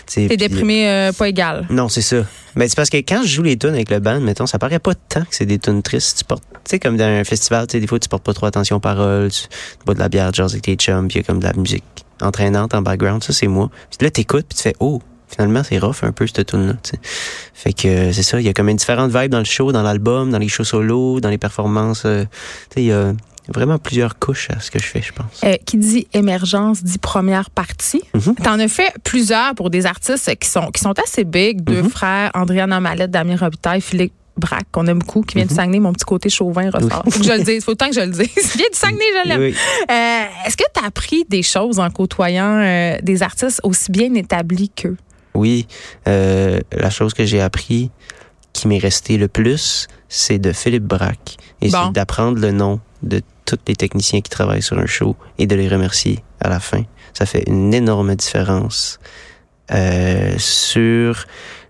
Tu 0.06 0.28
T'es 0.28 0.36
déprimé 0.36 0.88
euh, 0.88 1.12
pas 1.12 1.28
égal. 1.28 1.66
Non, 1.70 1.88
c'est 1.88 2.02
ça. 2.02 2.24
Mais 2.54 2.68
c'est 2.68 2.76
parce 2.76 2.90
que 2.90 2.98
quand 2.98 3.22
je 3.22 3.28
joue 3.28 3.42
les 3.42 3.56
tunes 3.56 3.70
avec 3.74 3.90
le 3.90 3.98
band, 3.98 4.20
mettons, 4.20 4.46
ça 4.46 4.58
paraît 4.58 4.78
pas 4.78 4.94
tant 4.94 5.22
que 5.22 5.34
c'est 5.34 5.46
des 5.46 5.58
tunes 5.58 5.82
tristes. 5.82 6.18
Tu 6.18 6.24
portes, 6.24 6.44
tu 6.52 6.58
sais, 6.66 6.78
comme 6.78 6.96
dans 6.96 7.04
un 7.04 7.24
festival, 7.24 7.66
tu 7.66 7.72
sais, 7.72 7.80
des 7.80 7.86
fois, 7.86 7.98
tu 7.98 8.08
portes 8.08 8.24
pas 8.24 8.34
trop 8.34 8.46
attention 8.46 8.76
aux 8.76 8.80
paroles, 8.80 9.30
tu, 9.30 9.42
tu 9.42 9.84
bois 9.84 9.94
de 9.94 10.00
la 10.00 10.08
bière, 10.08 10.30
tu 10.30 10.36
jases 10.36 10.52
avec 10.52 10.62
tes 10.62 10.76
chums, 10.76 11.08
puis 11.08 11.18
il 11.18 11.22
y 11.22 11.24
a 11.24 11.26
comme 11.26 11.40
de 11.40 11.46
la 11.46 11.54
musique 11.54 11.84
entraînante 12.20 12.74
en 12.74 12.82
background, 12.82 13.24
ça, 13.24 13.32
c'est 13.32 13.48
moi. 13.48 13.70
Puis 13.90 14.04
là, 14.04 14.10
t'écoutes, 14.10 14.46
puis 14.48 14.56
tu 14.56 14.62
fais, 14.62 14.74
oh, 14.78 15.00
finalement, 15.28 15.62
c'est 15.64 15.78
rough 15.78 16.02
un 16.02 16.12
peu, 16.12 16.26
cette 16.26 16.46
tune 16.46 16.66
là. 16.68 16.74
Fait 17.54 17.72
que 17.72 17.88
euh, 17.88 18.12
c'est 18.12 18.22
ça, 18.22 18.40
il 18.40 18.46
y 18.46 18.48
a 18.48 18.52
comme 18.52 18.68
une 18.68 18.76
différente 18.76 19.10
vibe 19.14 19.30
dans 19.30 19.38
le 19.38 19.44
show, 19.44 19.72
dans 19.72 19.82
l'album, 19.82 20.30
dans 20.30 20.38
les 20.38 20.48
shows 20.48 20.64
solo, 20.64 21.20
dans 21.20 21.30
les 21.30 21.38
performances. 21.38 22.02
euh, 22.04 22.24
tu 22.24 22.74
sais, 22.74 22.82
il 22.82 22.86
y 22.86 22.92
a 22.92 23.12
vraiment 23.52 23.78
plusieurs 23.78 24.18
couches 24.18 24.48
à 24.50 24.60
ce 24.60 24.70
que 24.70 24.78
je 24.78 24.86
fais, 24.86 25.02
je 25.02 25.12
pense. 25.12 25.40
Euh, 25.44 25.56
qui 25.66 25.76
dit 25.76 26.06
émergence 26.12 26.82
dit 26.82 26.98
première 26.98 27.50
partie. 27.50 28.02
Mhm. 28.14 28.34
T'en 28.42 28.58
as 28.58 28.68
fait 28.68 28.92
plusieurs 29.04 29.54
pour 29.54 29.70
des 29.70 29.86
artistes 29.86 30.34
qui 30.36 30.48
sont 30.48 30.70
qui 30.70 30.80
sont 30.80 30.94
assez 30.98 31.24
big. 31.24 31.62
Deux 31.62 31.82
Mhm. 31.82 31.90
frères, 31.90 32.30
Andréane 32.34 32.78
Mallette, 32.80 33.10
Damien 33.10 33.36
Robitaille, 33.36 33.80
Philippe 33.80 34.12
Braque, 34.36 34.66
qu'on 34.72 34.86
aime 34.88 34.98
beaucoup, 34.98 35.20
qui 35.22 35.34
vient 35.36 35.44
Mhm. 35.44 35.48
du 35.50 35.54
Saguenay. 35.54 35.78
Mon 35.80 35.92
petit 35.92 36.04
côté 36.06 36.28
chauvin 36.28 36.68
ressort. 36.70 37.04
Faut 37.08 37.20
que 37.20 37.24
je 37.24 37.32
le 37.32 37.44
dise. 37.44 37.64
Faut 37.64 37.70
autant 37.72 37.88
que 37.88 37.94
je 37.94 38.00
le 38.00 38.08
dise. 38.10 38.28
Il 38.36 38.58
vient 38.58 38.66
du 38.72 38.78
Saguenay, 38.78 39.04
je 39.24 39.28
l'aime. 39.28 39.40
Oui. 39.40 39.54
Euh, 39.90 40.24
Est-ce 40.46 40.56
que 40.56 40.64
tu 40.74 40.82
as 40.82 40.86
appris 40.86 41.24
des 41.28 41.42
choses 41.42 41.78
en 41.78 41.88
côtoyant 41.90 42.58
euh, 42.60 42.96
des 43.02 43.22
artistes 43.22 43.60
aussi 43.62 43.92
bien 43.92 44.12
établis 44.14 44.70
qu'eux? 44.70 44.96
Oui, 45.34 45.66
euh, 46.08 46.60
la 46.72 46.90
chose 46.90 47.12
que 47.14 47.24
j'ai 47.24 47.40
appris 47.40 47.90
qui 48.52 48.68
m'est 48.68 48.78
resté 48.78 49.16
le 49.18 49.26
plus, 49.28 49.88
c'est 50.08 50.38
de 50.38 50.52
Philippe 50.52 50.84
Braque. 50.84 51.36
Et 51.60 51.70
Bon. 51.70 51.86
c'est 51.86 51.92
d'apprendre 51.92 52.38
le 52.40 52.52
nom 52.52 52.80
de 53.02 53.20
tous 53.44 53.58
les 53.66 53.74
techniciens 53.74 54.20
qui 54.20 54.30
travaillent 54.30 54.62
sur 54.62 54.78
un 54.78 54.86
show 54.86 55.16
et 55.38 55.46
de 55.46 55.54
les 55.56 55.68
remercier 55.68 56.22
à 56.40 56.48
la 56.48 56.60
fin. 56.60 56.82
Ça 57.12 57.26
fait 57.26 57.42
une 57.48 57.74
énorme 57.74 58.14
différence 58.14 58.98
euh, 59.72 60.34
sur 60.38 61.24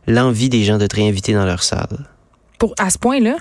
l'envie 0.07 0.49
des 0.51 0.65
gens 0.65 0.79
de 0.79 0.87
te 0.87 0.97
réinviter 0.97 1.33
dans 1.33 1.47
leur 1.47 1.63
salle. 1.63 2.07
Pour, 2.59 2.75
à 2.79 2.91
ce 2.91 2.99
point-là? 2.99 3.37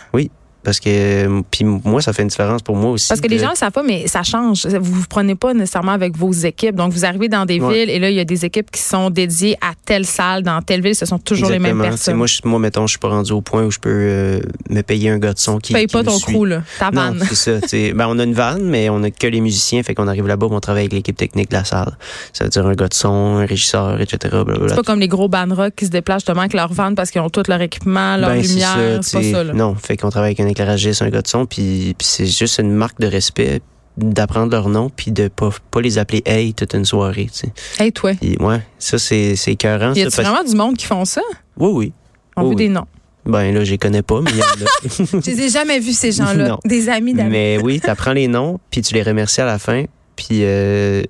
Parce 0.63 0.79
que, 0.79 0.89
euh, 0.89 1.41
puis 1.51 1.63
moi, 1.65 2.01
ça 2.01 2.13
fait 2.13 2.21
une 2.23 2.29
différence 2.29 2.61
pour 2.61 2.75
moi 2.75 2.91
aussi. 2.91 3.07
Parce 3.09 3.19
que 3.21 3.27
les 3.27 3.39
gens 3.39 3.51
ne 3.51 3.55
savent 3.55 3.71
pas, 3.71 3.83
mais 3.83 4.07
ça 4.07 4.23
change. 4.23 4.65
Vous 4.65 4.93
vous 5.01 5.05
prenez 5.09 5.35
pas 5.35 5.53
nécessairement 5.53 5.91
avec 5.91 6.15
vos 6.17 6.31
équipes. 6.31 6.75
Donc, 6.75 6.93
vous 6.93 7.05
arrivez 7.05 7.27
dans 7.27 7.45
des 7.45 7.59
Ouais. 7.59 7.73
villes 7.85 7.89
et 7.89 7.99
là, 7.99 8.09
il 8.09 8.15
y 8.15 8.19
a 8.19 8.25
des 8.25 8.45
équipes 8.45 8.71
qui 8.71 8.81
sont 8.81 9.09
dédiées 9.09 9.55
à 9.61 9.73
telle 9.85 10.05
salle, 10.05 10.43
dans 10.43 10.61
telle 10.61 10.81
ville. 10.81 10.95
Ce 10.95 11.05
sont 11.05 11.19
toujours 11.19 11.49
les 11.49 11.59
mêmes 11.59 11.79
personnes. 11.81 12.15
Moi, 12.15 12.27
je, 12.27 12.39
moi, 12.45 12.59
mettons, 12.59 12.87
je 12.87 12.91
suis 12.91 12.99
pas 12.99 13.09
rendu 13.09 13.31
au 13.33 13.41
point 13.41 13.63
où 13.63 13.71
je 13.71 13.79
peux 13.79 13.89
euh, 13.91 14.39
me 14.69 14.81
payer 14.81 15.09
un 15.09 15.19
gars 15.19 15.33
de 15.33 15.39
son 15.39 15.57
qui. 15.57 15.67
Tu 15.67 15.73
payes 15.73 15.87
qui 15.87 15.93
pas 15.93 16.03
ton 16.03 16.17
crew, 16.19 16.45
là, 16.45 16.63
ta 16.79 16.89
vanne. 16.91 17.21
c'est 17.31 17.35
ça. 17.35 17.93
Ben, 17.93 18.07
on 18.09 18.17
a 18.19 18.23
une 18.23 18.33
vanne, 18.33 18.63
mais 18.63 18.89
on 18.89 19.03
a 19.03 19.11
que 19.11 19.27
les 19.27 19.41
musiciens. 19.41 19.83
Fait 19.83 19.93
qu'on 19.95 20.07
arrive 20.07 20.27
là-bas, 20.27 20.47
on 20.49 20.59
travaille 20.59 20.83
avec 20.83 20.93
l'équipe 20.93 21.17
technique 21.17 21.49
de 21.49 21.55
la 21.55 21.63
salle. 21.65 21.97
Ça 22.31 22.45
veut 22.45 22.49
dire 22.49 22.65
un 22.65 22.73
gars 22.73 22.87
de 22.87 22.93
son, 22.93 23.37
un 23.37 23.45
régisseur, 23.45 23.99
etc. 24.01 24.17
C'est 24.67 24.75
pas 24.75 24.83
comme 24.83 24.99
les 24.99 25.07
gros 25.07 25.27
band 25.27 25.47
rock 25.53 25.73
qui 25.75 25.85
se 25.85 25.91
déplacent 25.91 26.21
justement 26.21 26.41
avec 26.41 26.53
leur 26.53 26.71
van 26.71 26.95
parce 26.95 27.11
qu'ils 27.11 27.21
ont 27.21 27.29
tout 27.29 27.43
leur 27.47 27.61
équipement, 27.61 28.17
leur 28.17 28.29
Ben, 28.29 28.41
lumière. 28.41 28.99
C'est 29.01 29.17
pas 29.17 29.23
ça, 29.23 29.43
là. 29.43 29.53
Non, 29.53 29.75
fait 29.75 29.97
qu'on 29.97 30.09
travaille 30.09 30.29
avec 30.29 30.39
un 30.39 30.47
éclairagiste, 30.53 31.01
un 31.01 31.09
gars 31.09 31.21
de 31.21 31.27
son, 31.27 31.45
puis, 31.45 31.93
puis 31.97 32.07
c'est 32.07 32.25
juste 32.25 32.59
une 32.59 32.71
marque 32.71 32.99
de 32.99 33.07
respect 33.07 33.61
d'apprendre 33.97 34.51
leur 34.53 34.69
nom 34.69 34.89
puis 34.89 35.11
de 35.11 35.27
pas 35.27 35.51
pas 35.69 35.79
les 35.79 35.99
appeler 35.99 36.23
hey 36.25 36.55
toute 36.55 36.73
une 36.73 36.83
soirée 36.83 37.27
tu 37.31 37.41
sais 37.41 37.53
Hey, 37.77 37.91
toi. 37.91 38.13
Puis, 38.19 38.35
ouais 38.39 38.59
ça 38.79 38.97
c'est 38.97 39.35
c'est 39.35 39.51
écœurant 39.51 39.93
Y 39.93 39.99
ça 39.99 40.07
a-tu 40.07 40.15
parce- 40.15 40.27
vraiment 40.29 40.49
du 40.49 40.55
monde 40.55 40.75
qui 40.77 40.87
font 40.87 41.05
ça? 41.05 41.21
oui 41.57 41.69
oui 41.71 41.93
On 42.35 42.41
Oh 42.41 42.45
veut 42.45 42.49
oui. 42.51 42.55
des 42.55 42.69
noms. 42.69 42.87
ben 43.23 43.53
là 43.53 43.63
je 43.63 43.69
les 43.69 43.77
connais 43.77 44.01
pas 44.01 44.19
mais 44.21 44.31
a. 44.31 44.45
Je 45.21 45.29
les 45.29 45.41
ai 45.43 45.49
jamais 45.49 45.77
vus, 45.79 45.93
ces 45.93 46.11
gens-là. 46.11 46.57
Des 46.65 46.89
amis 46.89 47.13
d'amis. 47.13 47.29
Mais 47.29 47.59
oui, 47.61 47.79
tu 47.83 47.87
apprends 47.87 48.13
les 48.13 48.27
noms, 48.27 48.59
puis 48.71 48.81
tu 48.81 48.95
les 48.95 49.03
remercies 49.03 49.41
à 49.41 49.45
la 49.45 49.59
fin. 49.59 49.83
Puis 50.15 50.39
euh, 50.41 51.03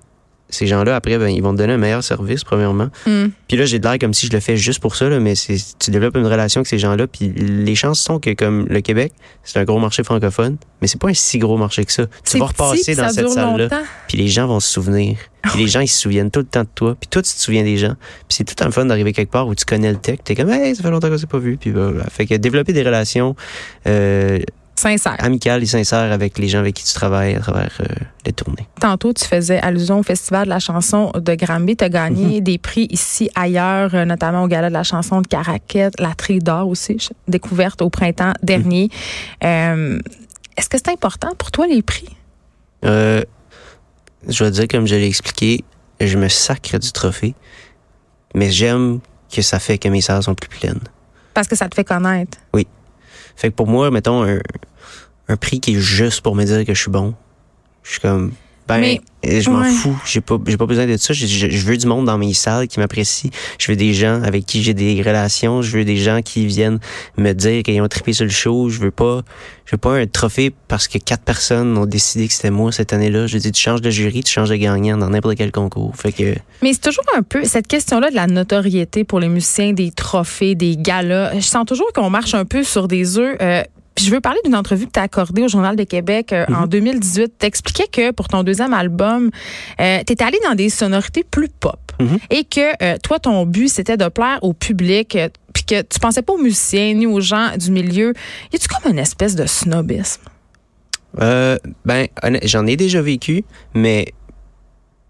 ces 0.53 0.67
gens-là, 0.67 0.95
après, 0.95 1.17
ben, 1.17 1.27
ils 1.27 1.41
vont 1.41 1.53
te 1.53 1.57
donner 1.57 1.74
un 1.74 1.77
meilleur 1.77 2.03
service, 2.03 2.43
premièrement. 2.43 2.89
Hmm. 3.05 3.27
Puis 3.48 3.57
là, 3.57 3.65
j'ai 3.65 3.79
de 3.79 3.88
l'air 3.88 3.98
comme 4.00 4.13
si 4.13 4.27
je 4.27 4.31
le 4.31 4.39
fais 4.39 4.57
juste 4.57 4.79
pour 4.79 4.95
ça, 4.95 5.10
là, 5.10 5.19
mais 5.19 5.36
c'est, 5.36 5.57
tu 5.79 5.91
développes 5.91 6.15
une 6.15 6.27
relation 6.27 6.60
avec 6.60 6.67
ces 6.67 6.79
gens-là. 6.79 7.07
Puis 7.07 7.29
les 7.29 7.75
chances 7.75 8.00
sont 8.00 8.19
que, 8.19 8.33
comme 8.33 8.65
le 8.67 8.81
Québec, 8.81 9.13
c'est 9.43 9.60
un 9.60 9.63
gros 9.63 9.79
marché 9.79 10.03
francophone, 10.03 10.57
mais 10.81 10.88
c'est 10.88 11.00
pas 11.00 11.10
un 11.10 11.13
si 11.13 11.39
gros 11.39 11.57
marché 11.57 11.86
que 11.86 11.91
ça. 11.91 12.05
Tu 12.24 12.38
vas 12.38 12.45
repasser 12.45 12.95
dans 12.95 13.10
cette 13.10 13.29
salle-là, 13.29 13.69
puis 14.07 14.17
les 14.17 14.27
gens 14.27 14.48
vont 14.48 14.60
se 14.60 14.69
souvenir. 14.69 15.17
Puis 15.43 15.60
les 15.60 15.67
gens, 15.67 15.81
ils 15.81 15.89
se 15.89 16.00
souviennent 16.00 16.31
tout 16.31 16.39
le 16.39 16.45
temps 16.45 16.63
de 16.63 16.69
toi. 16.74 16.95
Puis 16.98 17.10
toi, 17.10 17.22
tu 17.22 17.33
te 17.33 17.39
souviens 17.39 17.63
des 17.63 17.75
gens. 17.75 17.95
Puis 18.29 18.38
c'est 18.38 18.43
tout 18.45 18.63
un 18.63 18.72
fun 18.72 18.86
d'arriver 18.86 19.12
quelque 19.12 19.31
part 19.31 19.45
où 19.45 19.53
tu 19.53 19.65
connais 19.65 19.91
le 19.91 19.98
tech. 19.98 20.19
T'es 20.24 20.36
comme, 20.36 20.50
hey, 20.50 20.74
ça 20.74 20.83
fait 20.83 20.89
longtemps 20.89 21.10
qu'on 21.10 21.17
s'est 21.17 21.27
pas 21.27 21.38
vu. 21.38 21.57
Puis 21.57 21.72
voilà. 21.72 22.05
Fait 22.05 22.25
que 22.25 22.36
développer 22.36 22.72
des 22.72 22.83
relations 22.83 23.36
euh, 23.86 24.39
Sincère. 24.75 25.15
amicales 25.20 25.62
et 25.63 25.65
sincères 25.68 26.12
avec 26.12 26.38
les 26.39 26.48
gens 26.50 26.60
avec 26.60 26.74
qui 26.75 26.84
tu 26.84 26.94
travailles 26.94 27.36
à 27.36 27.39
travers 27.39 27.72
euh, 27.82 27.86
les 28.25 28.34
tournées. 28.34 28.68
Tantôt, 28.80 29.13
tu 29.13 29.24
faisais 29.25 29.60
allusion 29.60 30.00
au 30.00 30.03
Festival 30.03 30.46
de 30.46 30.50
la 30.50 30.60
chanson 30.60 31.12
de 31.15 31.36
Granby. 31.36 31.77
Tu 31.77 31.84
as 31.86 31.89
gagné 31.89 32.38
Mhm. 32.38 32.44
des 32.44 32.58
prix 32.58 32.88
ici, 32.89 33.30
ailleurs, 33.36 33.94
euh, 33.94 34.03
notamment 34.06 34.44
au 34.44 34.48
Gala 34.48 34.70
de 34.70 34.74
la 34.74 34.84
chanson 34.84 35.22
de 35.22 35.27
Caraquette, 35.27 36.00
la 36.00 36.13
Tri 36.15 36.39
d'or 36.39 36.68
aussi, 36.68 36.98
découverte 37.27 37.82
au 37.82 37.89
printemps 37.89 38.34
dernier. 38.42 38.89
Mhm. 39.42 39.48
Euh, 39.48 40.00
Est-ce 40.58 40.70
que 40.70 40.77
c'est 40.77 40.89
important 40.89 41.34
pour 41.38 41.50
toi, 41.51 41.65
les 41.68 41.82
prix? 41.82 42.10
Je 42.84 44.44
vais 44.44 44.51
dire, 44.51 44.68
comme 44.70 44.88
je 44.88 44.96
l'ai 44.96 45.08
expliqué, 45.08 45.63
je 46.00 46.18
me 46.18 46.30
sacre 46.30 46.77
du 46.77 46.92
trophée, 46.92 47.34
mais 48.36 48.50
j'aime 48.51 49.00
que 49.34 49.42
ça 49.42 49.60
fait 49.60 49.77
que 49.77 49.88
mes 49.89 50.01
salles 50.01 50.24
sont 50.24 50.36
plus 50.36 50.50
pleines. 50.50 50.80
Parce 51.34 51.48
que 51.48 51.56
ça 51.56 51.68
te 51.68 51.75
fait 51.75 51.84
connaître. 51.84 52.38
Fait 53.35 53.49
que 53.49 53.55
pour 53.55 53.67
moi, 53.67 53.91
mettons, 53.91 54.23
un, 55.27 55.37
prix 55.37 55.59
qui 55.59 55.75
est 55.75 55.79
juste 55.79 56.21
pour 56.21 56.35
me 56.35 56.43
dire 56.43 56.65
que 56.65 56.73
je 56.73 56.81
suis 56.81 56.91
bon, 56.91 57.15
je 57.83 57.91
suis 57.91 57.99
comme, 57.99 58.33
ben, 58.67 58.79
Mais, 58.79 59.01
euh, 59.25 59.41
je 59.41 59.50
m'en 59.50 59.60
ouais. 59.62 59.70
fous. 59.72 60.00
J'ai 60.05 60.22
pas, 60.22 60.38
j'ai 60.48 60.55
pas 60.58 60.65
besoin 60.65 60.86
de 60.86 60.96
ça. 60.98 61.13
Je, 61.13 61.25
je- 61.25 61.50
je 61.50 61.65
veux 61.65 61.75
du 61.77 61.86
monde 61.86 62.05
dans 62.05 62.17
mes 62.17 62.34
salles 62.34 62.67
qui 62.67 62.79
m'apprécie. 62.79 63.29
Je 63.60 63.72
veux 63.72 63.75
des 63.75 63.93
gens 63.93 64.22
avec 64.24 64.46
qui 64.46 64.63
j'ai 64.63 64.74
des 64.74 65.01
relations. 65.01 65.62
Je 65.62 65.77
veux 65.77 65.84
des 65.86 65.98
gens 65.98 66.22
qui 66.22 66.46
viennent 66.46 66.79
me 67.17 67.34
dire 67.34 67.63
qu'ils 67.63 67.82
ont 67.82 67.88
trippé 67.88 68.13
sur 68.13 68.24
le 68.25 68.32
show. 68.32 68.70
Je 68.70 68.79
veux 68.79 68.91
pas, 68.91 69.22
je 69.65 69.72
veux 69.74 69.77
pas 69.77 69.98
un 69.98 70.08
trophée 70.08 70.53
parce 70.70 70.88
que 70.88 70.98
quatre 70.98 71.24
personnes 71.24 71.77
ont 71.77 71.86
décidé 71.86 72.27
que 72.27 72.34
c'était 72.34 72.51
moi 72.51 72.72
cette 72.72 72.93
année-là. 72.93 73.27
Je 73.27 73.38
dis, 73.38 73.51
tu 73.51 73.62
changes 73.62 73.82
de 73.82 73.89
jury, 73.89 74.24
tu 74.24 74.32
changes 74.32 74.50
de 74.50 74.55
gagnant 74.55 74.98
dans 74.98 75.10
n'importe 75.10 75.36
quel 75.36 75.51
concours. 75.51 75.93
Fait 75.98 76.12
que, 76.13 76.36
mais 76.62 76.72
c'est 76.74 76.82
toujours 76.82 77.03
un 77.17 77.22
peu 77.24 77.43
cette 77.43 77.67
question-là 77.67 78.10
de 78.12 78.15
la 78.15 78.27
notoriété 78.27 79.03
pour 79.03 79.20
les 79.20 79.29
musiciens, 79.29 79.74
des 79.74 79.91
trophées, 79.91 80.55
des 80.55 80.77
galas. 80.77 81.34
Je 81.36 81.41
sens 81.46 81.65
toujours 81.65 81.91
qu'on 81.93 82.10
marche 82.10 82.34
un 82.34 82.46
peu 82.46 82.63
sur 82.63 82.88
des 82.88 83.17
œufs. 83.17 83.36
Euh, 83.41 83.63
puis 83.95 84.05
je 84.05 84.12
veux 84.12 84.21
parler 84.21 84.39
d'une 84.43 84.55
entrevue 84.55 84.88
que 84.88 84.91
tu 84.91 85.00
as 85.00 85.03
accordée 85.03 85.43
au 85.43 85.47
Journal 85.47 85.75
de 85.75 85.83
Québec 85.83 86.33
euh, 86.33 86.45
en 86.53 86.67
2018. 86.67 87.33
Tu 87.39 87.45
expliquais 87.45 87.88
que 87.91 88.12
pour 88.12 88.27
ton 88.27 88.43
deuxième 88.43 88.73
album, 88.73 89.29
euh, 89.79 90.00
tu 90.05 90.13
étais 90.13 90.23
allé 90.23 90.39
dans 90.43 90.55
des 90.55 90.69
sonorités 90.69 91.23
plus 91.23 91.50
pop. 91.50 91.79
Mhm. 92.00 92.17
Et 92.31 92.43
que 92.43 92.83
euh, 92.83 92.97
toi, 93.03 93.19
ton 93.19 93.45
but, 93.45 93.67
c'était 93.67 93.97
de 93.97 94.07
plaire 94.07 94.39
au 94.41 94.53
public. 94.53 95.15
euh, 95.15 95.29
puis 95.53 95.65
que 95.65 95.81
tu 95.83 96.00
pensais 96.00 96.23
pas 96.23 96.33
aux 96.33 96.39
musiciens 96.39 96.95
ni 96.95 97.05
aux 97.05 97.21
gens 97.21 97.55
du 97.57 97.69
milieu. 97.69 98.13
Y 98.51 98.55
a-tu 98.55 98.67
comme 98.67 98.91
une 98.91 98.97
espèce 98.97 99.35
de 99.35 99.45
snobisme? 99.45 100.23
Ben, 101.15 102.07
j'en 102.43 102.65
ai 102.65 102.75
déjà 102.75 103.03
vécu, 103.03 103.45
mais 103.75 104.13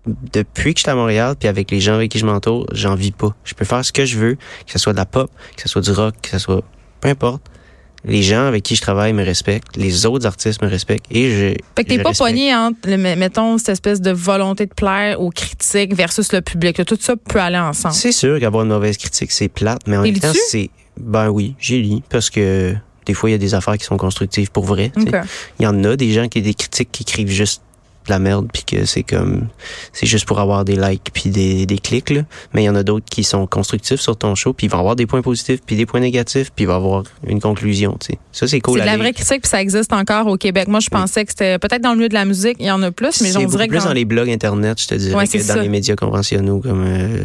depuis 0.06 0.74
que 0.74 0.80
je 0.80 0.84
suis 0.84 0.92
à 0.92 0.96
Montréal, 0.96 1.36
puis 1.40 1.48
avec 1.48 1.72
les 1.72 1.80
gens 1.80 1.94
avec 1.94 2.12
qui 2.12 2.20
je 2.20 2.26
m'entoure, 2.26 2.66
j'en 2.74 2.96
vis 2.96 3.12
pas. 3.12 3.34
Je 3.46 3.54
peux 3.54 3.66
faire 3.66 3.84
ce 3.86 3.94
que 3.94 4.04
je 4.06 4.20
veux, 4.20 4.36
que 4.36 4.72
ce 4.72 4.80
soit 4.80 4.92
de 4.94 4.98
la 4.98 5.06
pop, 5.06 5.32
que 5.56 5.62
ce 5.62 5.70
soit 5.70 5.82
du 5.82 5.92
rock, 5.92 6.16
que 6.22 6.30
ce 6.30 6.40
soit 6.40 6.62
peu 7.00 7.10
importe. 7.10 7.44
Les 8.06 8.22
gens 8.22 8.48
avec 8.48 8.64
qui 8.64 8.76
je 8.76 8.82
travaille 8.82 9.14
me 9.14 9.24
respectent, 9.24 9.78
les 9.78 10.06
autres 10.06 10.26
artistes 10.26 10.62
me 10.62 10.68
respectent 10.68 11.06
et 11.10 11.30
je. 11.30 11.48
Fait 11.76 11.84
que 11.84 11.90
t'es 11.90 12.00
pas 12.00 12.10
respecte. 12.10 12.30
pogné 12.30 12.54
entre, 12.54 12.90
mettons, 13.16 13.58
cette 13.58 13.70
espèce 13.70 14.02
de 14.02 14.12
volonté 14.12 14.66
de 14.66 14.74
plaire 14.74 15.22
aux 15.22 15.30
critiques 15.30 15.96
versus 15.96 16.34
le 16.34 16.42
public. 16.42 16.84
Tout 16.86 16.98
ça 17.00 17.16
peut 17.16 17.40
aller 17.40 17.58
ensemble. 17.58 17.96
C'est 17.96 18.12
sûr 18.12 18.40
qu'avoir 18.40 18.64
une 18.64 18.70
mauvaise 18.70 18.98
critique, 18.98 19.32
c'est 19.32 19.48
plate, 19.48 19.82
mais 19.88 19.98
en 19.98 20.02
même 20.04 20.20
temps, 20.20 20.34
c'est. 20.50 20.70
Ben 21.00 21.30
oui, 21.30 21.56
j'ai 21.58 21.82
lu 21.82 22.02
parce 22.10 22.30
que 22.30 22.76
des 23.06 23.14
fois, 23.14 23.30
il 23.30 23.34
y 23.34 23.36
a 23.36 23.40
des 23.40 23.56
affaires 23.56 23.78
qui 23.78 23.86
sont 23.86 23.98
constructives 23.98 24.52
pour 24.52 24.66
vrai. 24.66 24.92
Il 25.60 25.64
y 25.64 25.68
en 25.68 25.84
a 25.84 25.96
des 25.96 26.12
gens 26.12 26.28
qui 26.28 26.42
des 26.42 26.54
critiques 26.54 26.92
qui 26.92 27.04
écrivent 27.04 27.32
juste 27.32 27.62
de 28.06 28.12
la 28.12 28.20
merde 28.20 28.48
puis 28.52 28.64
que 28.64 28.86
c'est 28.86 29.04
comme 29.04 29.48
c'est 29.94 30.06
juste 30.06 30.26
pour 30.26 30.40
avoir 30.40 30.66
des 30.66 30.76
likes 30.76 31.10
puis 31.14 31.30
des, 31.30 31.66
des 31.66 31.78
clics 31.78 32.10
là. 32.10 32.22
mais 32.54 32.64
il 32.64 32.66
y 32.66 32.70
en 32.70 32.76
a 32.76 32.84
d'autres 32.84 33.06
qui 33.10 33.24
sont 33.24 33.48
constructifs 33.48 34.00
sur 34.02 34.18
ton 34.18 34.36
show 34.36 34.54
puis 34.54 34.68
ils 34.68 34.70
vont 34.70 34.80
avoir 34.80 34.96
des 34.96 35.06
points 35.06 35.22
positifs 35.22 35.60
puis 35.66 35.76
des 35.76 35.86
points 35.86 36.00
négatifs 36.02 36.52
puis 36.56 36.66
il 36.66 36.68
va 36.68 36.76
avoir 36.76 37.04
une 37.28 37.40
conclusion 37.40 37.98
tu 38.00 38.14
sais 38.14 38.20
ça 38.32 38.48
c'est 38.48 38.60
cool 38.62 38.80
C'est 38.80 38.86
de 38.86 38.86
la 38.92 38.98
vraie 38.98 39.14
critique, 39.14 39.42
puis 39.42 39.50
ça 39.50 39.62
existe 39.62 39.94
encore 39.94 40.28
au 40.28 40.38
Québec. 40.38 40.68
Moi, 40.68 40.80
je 40.80 40.88
Oui. 40.92 41.00
pensais 41.00 41.24
que 41.24 41.32
c'était 41.32 41.60
peut-être 41.60 41.82
dans 41.82 41.92
le 41.92 41.98
milieu 41.98 42.10
de 42.10 42.14
la 42.14 42.26
musique, 42.26 42.58
il 42.60 42.66
y 42.66 42.72
en 42.72 42.82
a 42.84 42.92
plus, 42.92 43.22
mais 43.22 43.36
on 43.38 43.44
dirait 43.46 43.68
que 43.68 43.72
plus 43.74 43.80
dans- 43.80 43.86
dans 43.90 43.94
les 43.94 44.06
blogs 44.06 44.30
internet 44.30 44.82
je 44.82 44.88
te 44.88 44.96
dirais 44.96 45.16
Ouais, 45.16 45.28
que 45.28 45.38
dans 45.38 45.44
ça. 45.44 45.62
les 45.62 45.70
médias 45.70 45.96
conventionnels 45.96 46.62
comme 46.62 46.84
euh, 46.86 47.24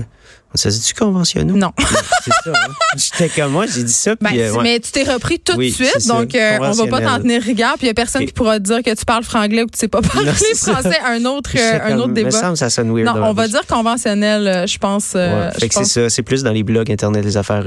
ça 0.55 0.71
se 0.71 0.79
dit-tu 0.79 0.95
conventionnels 0.95 1.55
Non. 1.57 1.73
c'est 2.25 2.31
ça 2.45 2.51
hein? 2.55 2.73
j'étais 2.97 3.29
comme 3.29 3.53
moi 3.53 3.67
j'ai 3.67 3.83
dit 3.85 3.93
ça 3.93 4.15
Ben, 4.21 4.31
puis 4.31 4.41
euh, 4.43 4.53
ouais. 4.55 4.63
Mais 4.63 4.81
tu 4.81 4.91
t'es 4.91 5.03
repris 5.05 5.39
tout 5.39 5.53
Oui, 5.57 5.71
de 5.71 5.75
suite, 5.75 6.07
donc 6.09 6.35
euh, 6.35 6.57
on 6.61 6.63
va 6.63 6.69
pas 6.69 6.75
Conventionnel. 6.85 7.07
t'en 7.09 7.19
tenir 7.21 7.43
rigueur, 7.43 7.75
puis 7.75 7.85
il 7.85 7.89
y 7.89 7.91
a 7.91 7.95
personne 7.95 8.25
qui 8.27 8.33
pourra 8.33 8.59
te 8.59 8.65
dire 8.65 8.83
que 8.83 8.95
tu 8.95 9.05
parles 9.05 9.25
franglais 9.25 9.63
ou 9.63 9.67
que 9.67 9.73
tu 9.73 9.79
sais 9.79 9.89
pas 9.89 10.01
parler 10.03 10.27
Non, 10.29 10.33
c'est 10.37 10.55
ça. 10.55 10.73
français. 10.73 10.99
Un 11.07 11.25
autre, 11.27 11.51
euh, 11.57 11.79
un 11.83 11.89
comme, 11.91 11.99
autre 12.01 12.09
me 12.09 12.15
débat. 12.15 12.31
semble 12.31 12.57
ça 12.57 12.71
sonne 12.71 12.91
weird 12.95 13.07
Non, 13.15 13.23
on 13.27 13.33
va 13.35 13.47
dire 13.49 13.67
conventionnel, 13.67 14.47
euh, 14.49 14.67
je 14.67 14.79
pense. 14.79 15.13
euh, 15.15 15.29
Ouais. 15.49 15.51
je 15.55 15.61
fait 15.61 15.69
que 15.69 15.75
c'est 15.75 15.85
ça 15.85 16.09
c'est 16.09 16.23
plus 16.23 16.43
dans 16.43 16.53
les 16.53 16.63
blogs 16.63 16.91
internet 16.91 17.25
les 17.25 17.37
affaires 17.37 17.65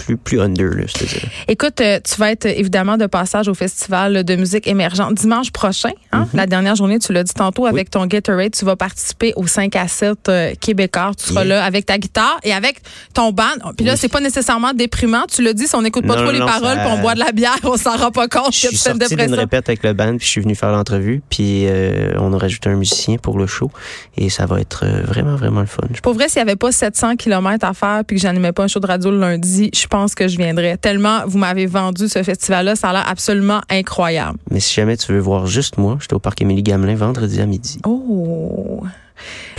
plus 0.00 0.16
plus 0.16 0.40
under 0.40 0.70
là 0.70 0.84
je 0.86 0.94
te 0.94 1.04
dirais 1.04 1.28
Écoute, 1.48 1.80
euh, 1.80 1.98
tu 2.02 2.16
vas 2.16 2.30
être 2.32 2.46
euh, 2.46 2.52
évidemment 2.56 2.96
de 2.96 3.06
passage 3.06 3.48
au 3.48 3.54
Festival 3.54 4.24
de 4.24 4.36
musique 4.36 4.66
émergente 4.66 5.14
dimanche 5.14 5.50
prochain. 5.52 5.90
Hein? 6.12 6.26
La 6.34 6.46
dernière 6.46 6.74
journée, 6.76 6.98
tu 6.98 7.12
l'as 7.12 7.22
dit 7.24 7.34
tantôt, 7.34 7.66
avec 7.66 7.90
ton 7.90 8.06
Gatorade, 8.06 8.52
tu 8.52 8.64
vas 8.64 8.76
participer 8.76 9.32
au 9.36 9.46
5 9.46 9.74
à 9.76 9.88
7 9.88 10.28
euh, 10.28 10.52
québécois. 10.60 11.12
Tu 11.18 11.26
seras 11.26 11.40
Yeah. 11.44 11.56
là 11.60 11.64
avec 11.64 11.86
ta 11.86 11.98
guitare 11.98 12.38
et 12.42 12.52
avec 12.52 12.80
ton 13.14 13.32
band. 13.32 13.44
Puis 13.76 13.86
là, 13.86 13.92
Oui. 13.92 13.98
c'est 14.00 14.08
pas 14.08 14.20
nécessairement 14.20 14.72
déprimant. 14.74 15.24
Tu 15.30 15.42
l'as 15.42 15.52
dit, 15.54 15.66
si 15.66 15.74
on 15.74 15.82
n'écoute 15.82 16.06
pas 16.06 16.16
Non, 16.16 16.22
trop 16.22 16.30
les 16.32 16.38
non, 16.40 16.46
paroles 16.46 16.76
ça- 16.76 16.84
puis 16.84 16.92
on 16.92 17.00
boit 17.00 17.14
de 17.14 17.20
la 17.20 17.32
bière, 17.32 17.56
on 17.64 17.76
s'en 17.76 17.96
rend 17.96 18.10
pas 18.10 18.28
compte 18.28 18.52
Je 18.52 18.68
suis 18.68 18.76
sorti 18.76 19.16
d'une 19.16 19.34
répète 19.34 19.68
avec 19.68 19.82
le 19.82 19.92
band, 19.92 20.16
puis 20.16 20.26
je 20.26 20.30
suis 20.30 20.40
venu 20.40 20.54
faire 20.54 20.70
l'entrevue, 20.72 21.22
puis 21.30 21.66
euh, 21.66 22.12
on 22.18 22.32
a 22.32 22.38
rajouté 22.38 22.68
un 22.70 22.76
musicien 22.76 23.16
pour 23.18 23.38
le 23.38 23.46
show, 23.46 23.70
et 24.16 24.28
ça 24.30 24.46
va 24.46 24.60
être 24.60 24.84
vraiment, 25.04 25.36
vraiment 25.36 25.60
le 25.60 25.66
fun. 25.66 25.82
Pour 26.02 26.14
vrai, 26.14 26.28
s'il 26.28 26.42
n'y 26.42 26.48
avait 26.50 26.56
pas 26.56 26.72
700 26.72 27.16
km 27.16 27.64
à 27.64 27.72
faire 27.74 28.02
puis 28.06 28.16
que 28.16 28.22
j'animais 28.22 28.52
pas 28.52 28.64
un 28.64 28.68
show 28.68 28.80
de 28.80 28.86
radio 28.86 29.10
le 29.10 29.18
lundi, 29.20 29.70
je 29.74 29.86
pense 29.90 30.14
que 30.14 30.28
je 30.28 30.38
viendrais. 30.38 30.76
Tellement 30.76 31.22
vous 31.26 31.38
m'avez 31.38 31.66
vendu 31.66 32.08
ce 32.08 32.22
festival-là, 32.22 32.76
ça 32.76 32.90
a 32.90 32.92
l'air 32.92 33.08
absolument 33.08 33.60
incroyable. 33.68 34.38
Mais 34.50 34.60
si 34.60 34.74
jamais 34.74 34.96
tu 34.96 35.12
veux 35.12 35.18
voir 35.18 35.46
juste 35.46 35.76
moi, 35.76 35.98
j'étais 36.00 36.14
au 36.14 36.18
parc 36.18 36.40
Émilie 36.40 36.62
Gamelin 36.62 36.94
vendredi 36.94 37.40
à 37.40 37.46
midi. 37.46 37.80
Oh! 37.84 38.82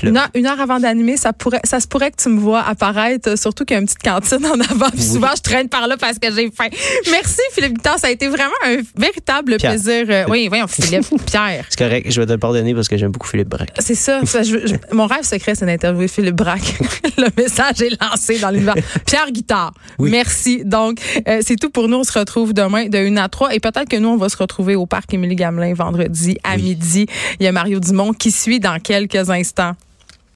Une 0.03 0.17
heure, 0.17 0.29
une 0.33 0.45
heure 0.47 0.59
avant 0.59 0.79
d'animer, 0.79 1.17
ça 1.17 1.31
pourrait, 1.33 1.61
ça 1.63 1.79
se 1.79 1.87
pourrait 1.87 2.11
que 2.11 2.21
tu 2.21 2.29
me 2.29 2.39
vois 2.39 2.61
apparaître, 2.61 3.29
euh, 3.29 3.35
surtout 3.35 3.65
qu'il 3.65 3.75
y 3.75 3.77
a 3.77 3.81
une 3.81 3.85
petite 3.87 4.01
cantine 4.03 4.45
en 4.45 4.59
avant. 4.59 4.89
Puis 4.89 4.99
Oui. 5.01 5.05
souvent, 5.13 5.29
je 5.35 5.41
traîne 5.41 5.69
par 5.69 5.87
là 5.87 5.95
parce 5.97 6.17
que 6.19 6.31
j'ai 6.33 6.49
faim. 6.51 6.67
Merci, 7.11 7.41
Philippe 7.53 7.73
Guitard. 7.75 7.99
Ça 7.99 8.07
a 8.07 8.09
été 8.11 8.27
vraiment 8.27 8.51
un 8.65 8.77
véritable 8.97 9.57
Pierre. 9.57 9.71
plaisir. 9.73 10.05
Euh, 10.09 10.25
oui, 10.29 10.47
voyons, 10.47 10.67
Philippe, 10.67 11.05
Pierre. 11.25 11.65
C'est 11.69 11.77
correct, 11.79 12.07
je 12.09 12.19
vais 12.19 12.25
te 12.27 12.31
le 12.31 12.37
pardonner 12.37 12.73
parce 12.73 12.87
que 12.87 12.97
j'aime 12.97 13.11
beaucoup 13.11 13.27
Philippe 13.27 13.49
Braque. 13.49 13.71
C'est 13.79 13.95
ça. 13.95 14.21
ça, 14.25 14.43
je- 14.43 14.65
je- 14.67 14.75
mon 14.95 15.05
rêve 15.07 15.23
secret, 15.23 15.53
c'est 15.55 15.65
d'interviewer 15.65 16.07
Philippe 16.07 16.35
Braque. 16.35 16.79
Le 17.17 17.27
message 17.37 17.81
est 17.81 18.01
lancé 18.01 18.39
dans 18.39 18.49
l'univers. 18.49 18.75
Pierre 19.05 19.29
Guitard, 19.31 19.73
Oui. 19.99 20.09
merci. 20.09 20.63
Donc, 20.65 20.99
euh, 21.27 21.39
c'est 21.45 21.55
tout 21.55 21.69
pour 21.69 21.87
nous. 21.87 21.97
On 21.97 22.03
se 22.03 22.17
retrouve 22.17 22.53
demain 22.53 22.87
de 22.87 22.97
1 22.97 23.17
à 23.17 23.29
3. 23.29 23.53
Et 23.53 23.59
peut-être 23.59 23.87
que 23.89 23.97
nous, 23.97 24.09
on 24.09 24.17
va 24.17 24.29
se 24.29 24.37
retrouver 24.37 24.75
au 24.75 24.85
parc 24.87 25.13
Émilie 25.13 25.35
Gamelin 25.35 25.73
vendredi 25.73 26.37
à 26.43 26.55
Oui. 26.55 26.63
midi. 26.63 27.05
Il 27.39 27.43
y 27.43 27.47
a 27.47 27.51
Mario 27.51 27.79
Dumont 27.79 28.13
qui 28.13 28.31
suit 28.31 28.59
dans 28.59 28.79
quelques 28.79 29.29
instants. 29.29 29.50
места. 29.51 29.75